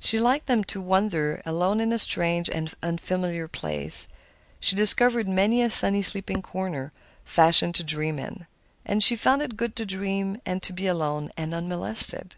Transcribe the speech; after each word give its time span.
She 0.00 0.18
liked 0.18 0.46
then 0.46 0.64
to 0.72 0.80
wander 0.80 1.42
alone 1.44 1.80
into 1.80 1.98
strange 1.98 2.48
and 2.48 2.72
unfamiliar 2.82 3.46
places. 3.46 4.08
She 4.58 4.74
discovered 4.74 5.28
many 5.28 5.60
a 5.60 5.68
sunny, 5.68 6.00
sleepy 6.00 6.40
corner, 6.40 6.94
fashioned 7.26 7.74
to 7.74 7.84
dream 7.84 8.18
in. 8.18 8.46
And 8.86 9.02
she 9.02 9.16
found 9.16 9.42
it 9.42 9.54
good 9.58 9.76
to 9.76 9.84
dream 9.84 10.38
and 10.46 10.62
to 10.62 10.72
be 10.72 10.86
alone 10.86 11.30
and 11.36 11.52
unmolested. 11.52 12.36